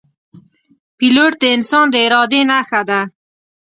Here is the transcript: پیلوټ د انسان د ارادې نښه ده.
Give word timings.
پیلوټ 0.97 1.33
د 1.41 1.43
انسان 1.55 1.85
د 1.93 1.95
ارادې 2.05 2.41
نښه 2.49 2.81
ده. 2.89 3.01